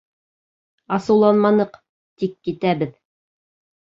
[0.97, 1.77] Асыуланманыҡ,
[2.23, 2.95] тик китәбеҙ...